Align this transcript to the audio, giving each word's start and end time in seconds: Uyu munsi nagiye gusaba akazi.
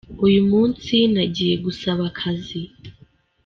Uyu 0.25 0.41
munsi 0.51 0.95
nagiye 1.13 1.55
gusaba 1.65 2.01
akazi. 2.11 2.61